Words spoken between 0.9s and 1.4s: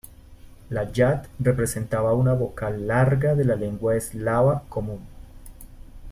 yat